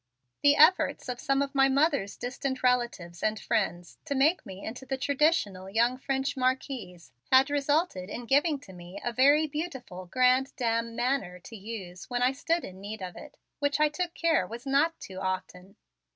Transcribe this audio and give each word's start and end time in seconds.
The 0.41 0.55
efforts 0.55 1.07
of 1.09 1.19
some 1.19 1.43
of 1.43 1.53
my 1.53 1.69
mother's 1.69 2.17
distant 2.17 2.63
relatives 2.63 3.21
and 3.21 3.39
friends 3.39 3.99
to 4.05 4.15
make 4.15 4.47
me 4.47 4.65
into 4.65 4.83
the 4.83 4.97
traditional 4.97 5.69
young 5.69 5.95
French 5.99 6.35
Marquise 6.35 7.11
had 7.31 7.51
resulted 7.51 8.09
in 8.09 8.25
giving 8.25 8.59
to 8.61 8.73
me 8.73 8.99
a 9.05 9.13
very 9.13 9.45
beautiful 9.45 10.07
grande 10.07 10.55
dame 10.55 10.95
manner 10.95 11.37
to 11.41 11.55
use 11.55 12.09
when 12.09 12.23
I 12.23 12.31
stood 12.31 12.63
in 12.65 12.81
need 12.81 13.03
of 13.03 13.15
it, 13.15 13.37
which 13.59 13.79
I 13.79 13.89
took 13.89 14.09
a 14.09 14.19
care 14.19 14.47
was 14.47 14.65
not 14.65 14.99
too 14.99 15.19
often. 15.19 15.75